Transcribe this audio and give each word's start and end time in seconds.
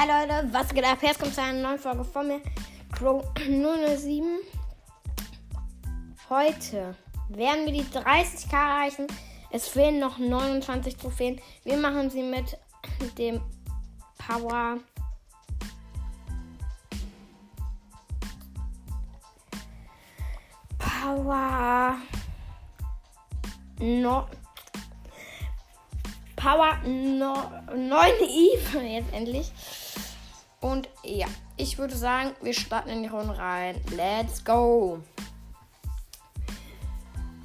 Hi 0.00 0.06
Leute, 0.06 0.46
was 0.52 0.72
geht 0.72 0.84
ab? 0.84 0.98
Jetzt 1.02 1.18
kommt 1.18 1.34
zu 1.34 1.42
einer 1.42 1.60
neuen 1.60 1.78
Folge 1.80 2.04
von 2.04 2.28
mir. 2.28 2.40
Crow 2.92 3.24
007. 3.34 4.38
Heute 6.30 6.94
werden 7.30 7.64
wir 7.64 7.72
die 7.72 7.82
30k 7.82 8.52
erreichen. 8.52 9.08
Es 9.50 9.66
fehlen 9.66 9.98
noch 9.98 10.18
29 10.18 10.96
Trophäen. 10.96 11.40
Wir 11.64 11.78
machen 11.78 12.10
sie 12.10 12.22
mit 12.22 12.56
dem 13.18 13.40
Power. 14.18 14.76
Power. 20.78 21.96
No. 23.80 24.28
Power 26.38 26.78
no, 26.84 27.50
9 27.74 28.10
Eve. 28.20 28.80
Jetzt 28.82 29.12
endlich. 29.12 29.52
Und 30.60 30.88
ja, 31.04 31.26
ich 31.56 31.78
würde 31.78 31.96
sagen, 31.96 32.30
wir 32.42 32.54
starten 32.54 32.90
in 32.90 33.02
die 33.02 33.08
Runde 33.08 33.36
rein. 33.36 33.80
Let's 33.94 34.44
go. 34.44 35.00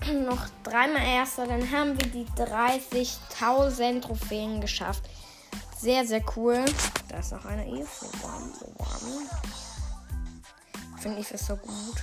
Noch 0.12 0.48
dreimal 0.64 1.02
Erster, 1.02 1.46
dann 1.46 1.70
haben 1.70 1.98
wir 2.00 2.08
die 2.08 2.26
30.000 2.40 4.00
Trophäen 4.00 4.60
geschafft. 4.60 5.04
Sehr, 5.76 6.04
sehr 6.04 6.22
cool. 6.36 6.64
Da 7.08 7.18
ist 7.18 7.32
noch 7.32 7.46
eine 7.46 7.66
Eve. 7.66 7.88
Finde 10.98 11.20
ich 11.20 11.30
es 11.32 11.46
so 11.46 11.56
gut. 11.56 12.02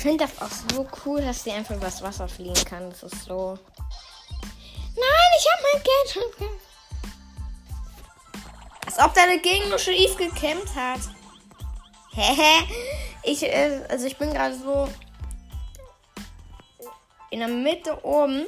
Finde 0.00 0.24
das 0.24 0.40
auch 0.40 0.50
so 0.74 0.86
cool, 1.04 1.20
dass 1.20 1.44
sie 1.44 1.52
einfach 1.52 1.76
übers 1.76 2.02
Wasser 2.02 2.28
fliegen 2.28 2.64
kann. 2.64 2.90
Das 2.90 3.02
ist 3.02 3.24
so. 3.24 3.58
Nein, 4.96 5.30
ich 5.38 5.46
habe 5.52 5.62
mein 5.72 5.82
Geld 5.82 6.10
schon. 6.12 6.48
Als 8.86 8.98
ob 8.98 9.14
deine 9.14 9.38
Gegner 9.40 9.78
schon 9.78 9.94
Eve 9.94 10.16
gekämpft 10.16 10.74
hat. 10.74 11.00
Hehe. 12.12 12.66
ich, 13.22 13.42
äh, 13.42 13.82
also 13.88 14.06
ich 14.06 14.16
bin 14.16 14.32
gerade 14.32 14.56
so 14.56 14.88
in 17.30 17.40
der 17.40 17.48
Mitte 17.48 18.04
oben. 18.04 18.46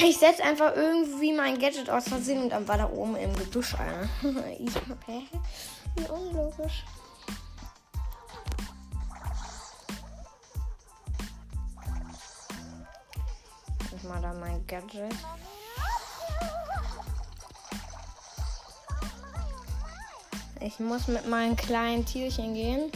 Ich 0.00 0.18
setze 0.18 0.44
einfach 0.44 0.76
irgendwie 0.76 1.32
mein 1.32 1.58
Gadget 1.58 1.90
aus 1.90 2.08
Versehen 2.08 2.42
und 2.42 2.50
dann 2.50 2.68
war 2.68 2.78
da 2.78 2.88
oben 2.88 3.16
im 3.16 3.34
Gebüsch 3.34 3.74
einer. 3.74 4.08
Wie 4.22 6.08
unlogisch. 6.08 6.84
Mal 14.08 14.22
da 14.22 14.32
mein 14.32 14.66
Gadget. 14.66 15.14
Ich 20.60 20.80
muss 20.80 21.06
mit 21.08 21.28
meinen 21.28 21.54
kleinen 21.56 22.04
Tierchen 22.04 22.54
gehen. 22.54 22.90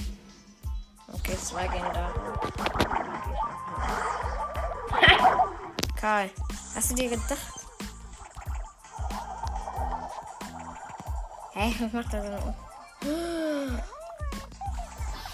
Okay, 1.13 1.37
zwei 1.37 1.69
gehen 1.69 1.85
da. 1.93 2.13
Karl, 6.01 6.31
hast 6.75 6.91
du 6.91 6.95
dir 6.95 7.11
gedacht? 7.11 7.37
Hä, 11.53 11.71
hey, 11.71 11.75
was 11.81 11.93
macht 11.93 12.15
er 12.15 12.23
denn? 12.23 12.39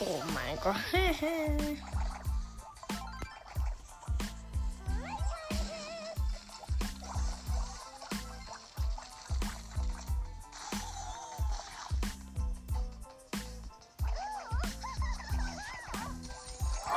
Oh 0.00 0.22
mein 0.33 0.56
Gott. 0.62 0.77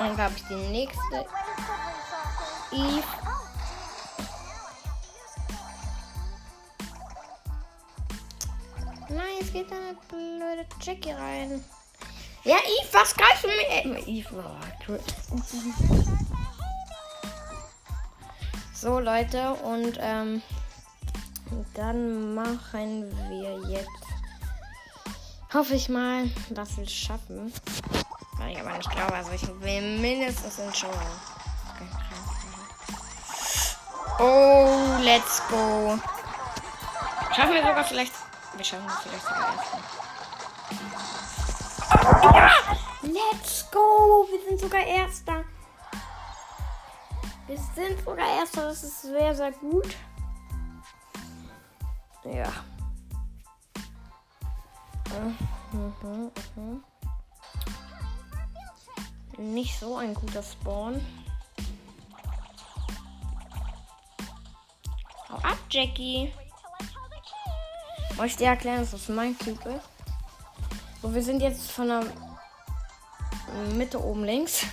Dann 0.01 0.17
habe 0.17 0.33
ich 0.35 0.43
die 0.47 0.55
nächste. 0.55 1.25
Eve. 2.71 3.03
Nein, 9.09 9.25
jetzt 9.39 9.53
geht 9.53 9.71
eine 9.71 9.95
blöde 10.09 10.65
Jackie 10.81 11.11
rein. 11.11 11.63
Ja, 12.43 12.55
Eve, 12.55 12.87
was 12.93 13.13
greifst 13.13 13.43
du 13.43 13.47
mir? 13.47 14.07
Eve, 14.07 14.43
oh, 14.89 14.97
So, 18.73 18.99
Leute, 18.99 19.53
und 19.53 19.99
ähm, 20.01 20.41
dann 21.75 22.33
machen 22.33 23.05
wir 23.29 23.69
jetzt. 23.69 23.87
Hoffe 25.53 25.75
ich 25.75 25.89
mal, 25.89 26.27
dass 26.49 26.77
wir 26.77 26.85
es 26.85 26.91
schaffen. 26.91 27.53
Ich 28.49 28.59
aber 28.59 28.77
nicht 28.77 28.89
glaube, 28.91 29.13
also 29.13 29.31
ich 29.31 29.47
will 29.61 29.99
mindestens 29.99 30.59
in 30.59 30.73
Show. 30.73 30.87
Oh, 34.19 34.97
let's 35.01 35.41
go. 35.49 35.97
Schaffen 37.35 37.53
wir 37.53 37.61
sogar 37.61 37.83
vielleicht. 37.83 38.13
Wir 38.55 38.65
schaffen 38.65 38.87
es 38.87 38.95
vielleicht 38.99 39.23
sogar 39.23 39.53
erster. 39.53 39.79
Ja! 42.35 42.51
Let's 43.01 43.71
go! 43.71 44.27
Wir 44.29 44.39
sind 44.47 44.59
sogar 44.59 44.83
erster. 44.83 45.43
Wir 47.47 47.57
sind 47.75 48.03
sogar 48.03 48.27
erster. 48.27 48.67
Das 48.67 48.83
ist 48.83 49.01
sehr, 49.01 49.33
sehr 49.35 49.51
gut. 49.53 49.95
Ja. 52.23 52.51
Mhm, 55.09 55.37
mhm, 56.03 56.31
mhm 56.55 56.90
nicht 59.37 59.79
so 59.79 59.97
ein 59.97 60.13
guter 60.13 60.43
Spawn. 60.43 60.99
Hau 65.29 65.35
ab, 65.37 65.57
Jackie. 65.69 66.33
Soll 68.15 68.25
ich 68.25 68.37
dir 68.37 68.47
erklären, 68.47 68.79
dass 68.79 68.91
das 68.91 69.09
mein 69.09 69.37
Typ 69.37 69.65
ist? 69.65 69.89
So, 71.01 71.13
wir 71.13 71.23
sind 71.23 71.41
jetzt 71.41 71.71
von 71.71 71.87
der 71.87 72.03
Mitte 73.75 74.03
oben 74.03 74.23
links. 74.23 74.65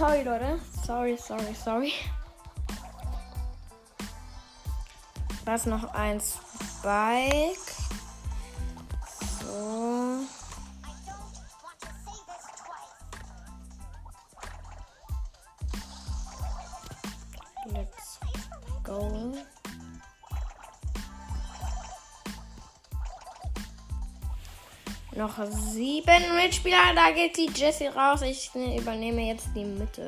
Sorry, 0.00 0.22
Leute. 0.22 0.58
Sorry, 0.82 1.14
sorry, 1.18 1.54
sorry. 1.54 1.92
Da 5.44 5.54
ist 5.56 5.66
noch 5.66 5.92
ein 5.92 6.18
Spike. 6.18 7.60
So. 9.42 10.20
Let's 17.74 18.18
go. 18.82 19.34
Noch 25.20 25.36
sieben 25.50 26.34
Mitspieler. 26.34 26.94
Da 26.94 27.10
geht 27.10 27.36
die 27.36 27.50
Jessie 27.54 27.88
raus. 27.88 28.22
Ich 28.22 28.50
übernehme 28.54 29.20
jetzt 29.20 29.48
die 29.54 29.66
Mitte. 29.66 30.06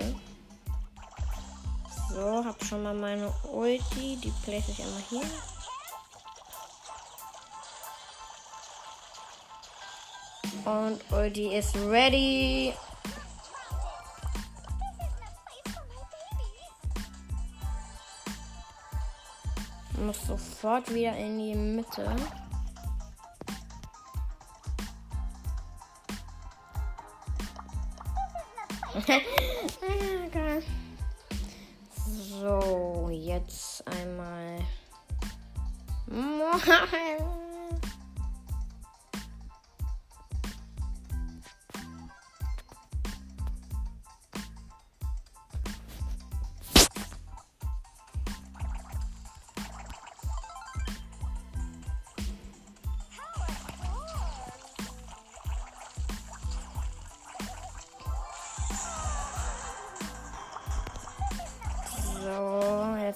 So, 2.08 2.42
hab 2.42 2.64
schon 2.64 2.82
mal 2.82 2.94
meine 2.94 3.30
Ulti. 3.52 4.16
Die 4.16 4.32
place 4.42 4.70
ich 4.70 4.82
einmal 4.82 5.02
hier. 5.10 5.20
Und 10.64 11.12
Ulti 11.12 11.58
ist 11.58 11.76
ready. 11.76 12.72
Muss 19.98 20.26
sofort 20.26 20.88
wieder 20.94 21.14
in 21.18 21.38
die 21.38 21.54
Mitte. 21.54 22.16
So. 28.94 30.62
So, 32.40 33.08
jetzt 33.10 33.84
einmal. 33.86 34.58
So, 36.06 37.41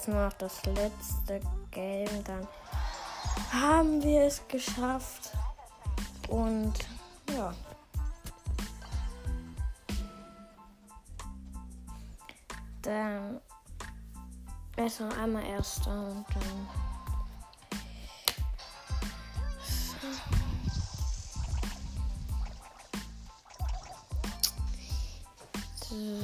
jetzt 0.07 0.09
nur 0.09 0.25
noch 0.25 0.33
das 0.35 0.65
letzte 0.67 1.41
Game. 1.71 2.25
Dann 2.25 2.47
haben 3.53 4.03
wir 4.03 4.23
es 4.23 4.41
geschafft. 4.49 5.33
Und 6.29 6.75
ja. 7.35 7.53
Dann 12.83 13.41
erst 14.77 15.01
noch 15.01 15.19
einmal 15.19 15.45
erster 15.45 15.91
und 15.91 16.27
dann. 16.35 16.69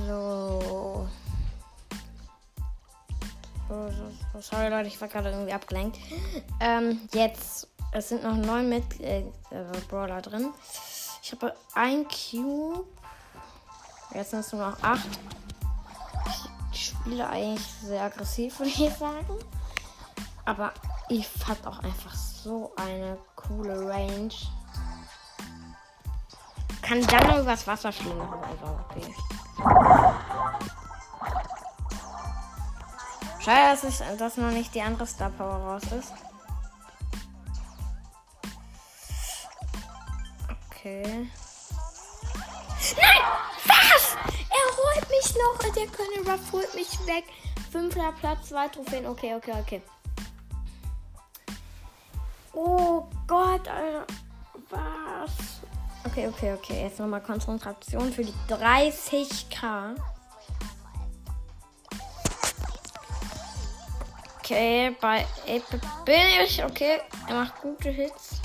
So. 0.06 0.41
Sorry 4.42 4.68
Leute, 4.68 4.88
ich 4.88 5.00
war 5.00 5.06
gerade 5.06 5.30
irgendwie 5.30 5.52
abgelenkt. 5.52 5.98
Ähm, 6.58 7.00
jetzt, 7.14 7.68
es 7.92 8.08
sind 8.08 8.24
noch 8.24 8.34
neun 8.34 8.68
mit 8.68 9.00
äh, 9.00 9.22
Brawler 9.88 10.20
drin. 10.20 10.52
Ich 11.22 11.30
habe 11.30 11.54
ein 11.74 12.06
Cube. 12.08 12.84
Jetzt 14.12 14.30
sind 14.30 14.40
es 14.40 14.52
nur 14.52 14.68
noch 14.68 14.82
acht. 14.82 15.06
Ich 16.72 16.88
spiele 16.88 17.28
eigentlich 17.28 17.64
sehr 17.82 18.02
aggressiv, 18.02 18.58
würde 18.58 18.70
ich 18.70 18.92
sagen. 18.94 19.38
Aber 20.44 20.72
ich 21.08 21.28
hat 21.46 21.64
auch 21.64 21.78
einfach 21.78 22.14
so 22.14 22.72
eine 22.74 23.18
coole 23.36 23.88
Range. 23.88 24.34
Kann 26.82 27.00
dann 27.06 27.28
noch 27.28 27.38
übers 27.38 27.64
Wasser 27.68 27.92
fliegen. 27.92 28.20
Also, 28.20 28.80
okay. 28.90 29.14
Schade, 33.44 33.80
dass, 33.80 33.84
ich, 33.84 34.16
dass 34.18 34.36
noch 34.36 34.52
nicht 34.52 34.72
die 34.74 34.82
andere 34.82 35.06
Star 35.06 35.30
Power 35.30 35.56
raus 35.56 35.82
ist. 35.98 36.12
Okay. 40.70 41.28
Nein! 42.96 43.22
Was? 43.66 44.16
Er 44.48 44.66
holt 44.76 45.10
mich 45.10 45.34
noch. 45.34 45.58
Der 45.74 45.86
König 45.86 46.28
Ruff 46.28 46.52
holt 46.52 46.74
mich 46.74 46.90
weg. 47.06 47.24
Fünfter 47.72 48.12
Platz, 48.20 48.48
zwei 48.48 48.68
Trophäen. 48.68 49.06
Okay, 49.06 49.34
okay, 49.34 49.54
okay. 49.60 49.82
Oh 52.52 53.06
Gott, 53.26 53.66
Alter. 53.66 54.06
Was? 54.70 55.62
Okay, 56.04 56.28
okay, 56.28 56.52
okay. 56.52 56.82
Jetzt 56.82 57.00
nochmal 57.00 57.22
Konzentration 57.22 58.12
für 58.12 58.24
die 58.24 58.34
30k. 58.48 59.96
Okay, 64.52 64.94
bei 65.00 65.26
8 65.48 66.04
bin 66.04 66.20
ich. 66.44 66.62
Okay, 66.62 67.00
er 67.26 67.34
macht 67.36 67.62
gute 67.62 67.88
Hits. 67.88 68.42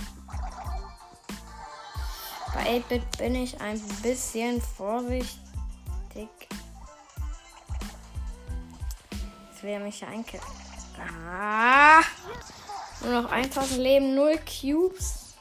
Bei 2.54 2.80
8-Bit 2.80 3.18
bin 3.18 3.36
ich 3.36 3.60
ein 3.60 3.78
bisschen 4.02 4.62
vorsichtig. 4.62 5.38
Jetzt 9.50 9.64
will 9.64 9.72
er 9.72 9.80
mich 9.82 10.00
ja 10.00 10.08
einkillen. 10.08 10.46
Ah! 10.98 12.02
Nur 13.02 13.24
noch 13.24 13.30
1000 13.30 13.78
Leben, 13.78 14.16
0 14.16 14.40
Cubes. 14.46 15.34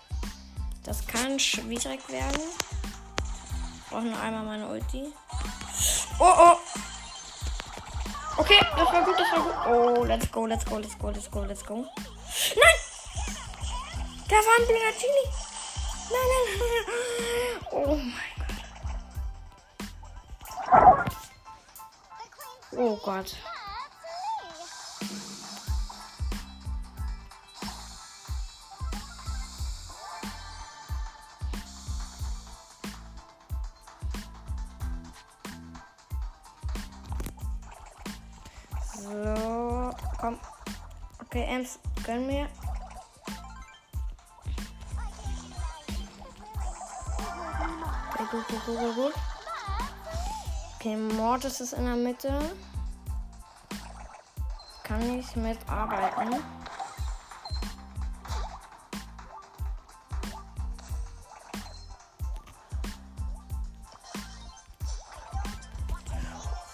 Das 0.82 1.06
kann 1.06 1.38
schwierig 1.38 2.08
werden. 2.08 2.42
Ich 2.42 3.88
brauche 3.88 4.02
nur 4.02 4.18
einmal 4.18 4.42
meine 4.42 4.66
Ulti. 4.66 5.12
Oh, 6.18 6.24
oh! 6.36 6.56
Okay, 8.38 8.58
das 8.76 8.92
war 8.92 9.04
gut, 9.04 9.14
das 9.16 9.30
war 9.30 9.44
gut. 9.44 9.55
Oh, 9.68 10.04
let's 10.06 10.28
go, 10.28 10.42
let's 10.42 10.64
go, 10.64 10.76
let's 10.76 10.94
go, 10.94 11.08
let's 11.08 11.26
go, 11.26 11.40
let's 11.40 11.62
go. 11.62 11.74
Nein! 11.74 12.78
Da 14.28 14.36
war 14.36 14.58
ein 14.58 14.66
Blinatini. 14.66 15.24
Nein, 16.12 16.28
nein, 16.32 16.46
nein. 16.60 16.86
Oh 17.72 17.96
mein 17.96 18.36
Gott. 20.70 21.16
Oh 22.76 22.96
Gott. 23.02 23.36
Okay, 41.36 41.54
Ems, 41.54 41.78
gönn 42.06 42.26
mir. 42.26 42.48
Okay, 48.14 48.24
gut, 48.30 48.48
gut, 48.48 48.64
gut, 48.64 48.78
gut, 48.78 48.94
gut. 48.94 49.14
Okay, 50.76 50.96
Mortis 50.96 51.60
ist 51.60 51.74
in 51.74 51.84
der 51.84 51.96
Mitte. 51.96 52.40
Kann 54.82 55.18
ich 55.18 55.36
mitarbeiten. 55.36 56.55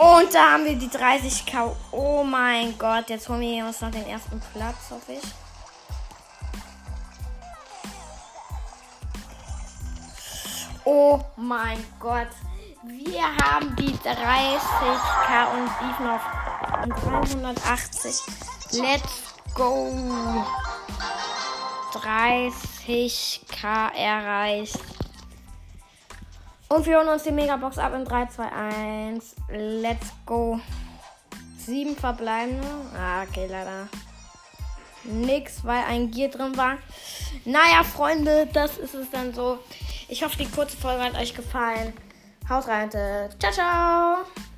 Und 0.03 0.35
da 0.35 0.55
haben 0.55 0.65
wir 0.65 0.75
die 0.75 0.89
30k. 0.89 1.71
Oh 1.93 2.25
mein 2.25 2.77
Gott, 2.77 3.09
jetzt 3.09 3.29
holen 3.29 3.41
wir 3.41 3.65
uns 3.65 3.81
noch 3.81 3.93
den 3.93 4.05
ersten 4.05 4.43
Platz, 4.53 4.91
hoffe 4.91 5.13
ich. 5.13 5.23
Oh 10.85 11.21
mein 11.37 11.79
Gott. 12.01 12.27
Wir 12.83 13.23
haben 13.45 13.77
die 13.77 13.95
30k 13.95 15.53
und 15.55 15.71
Beef 15.79 16.01
noch 16.01 16.21
380. 17.05 18.21
Let's 18.73 19.23
go. 19.55 19.93
30k 21.93 23.95
erreicht. 23.95 24.81
Und 26.73 26.87
wir 26.87 26.97
holen 26.97 27.09
uns 27.09 27.25
die 27.25 27.33
Megabox 27.33 27.77
ab 27.77 27.93
in 27.95 28.07
3, 28.07 28.27
2, 28.29 28.51
1. 28.51 29.37
Let's 29.51 30.11
go. 30.25 30.59
Sieben 31.59 31.95
verbleibende. 31.95 32.67
Ah, 32.99 33.25
okay, 33.25 33.47
leider. 33.47 33.89
Nix, 35.05 35.67
weil 35.67 35.85
ein 35.85 36.11
Gier 36.11 36.31
drin 36.31 36.57
war. 36.57 36.79
Naja, 37.45 37.85
Freunde, 37.85 38.49
das 38.55 38.79
ist 38.79 38.95
es 38.95 39.11
dann 39.11 39.35
so. 39.35 39.59
Ich 40.09 40.25
hoffe, 40.25 40.39
die 40.39 40.49
kurze 40.49 40.79
Folge 40.79 41.05
hat 41.05 41.15
euch 41.15 41.35
gefallen. 41.35 41.93
Haut 42.49 42.67
rein. 42.67 42.91
Ciao, 42.91 43.53
ciao. 43.53 44.52